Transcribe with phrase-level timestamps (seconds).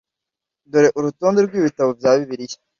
[0.71, 2.57] dore urutonde rw'ibitabo bya bibiliya